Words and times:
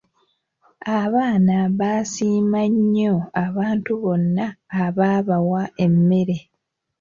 Abaana 0.99 1.55
baasiima 1.79 2.61
nnyo 2.73 3.15
abantu 3.45 3.91
bonna 4.03 4.45
abaabawa 4.83 5.63
emmere. 5.85 6.37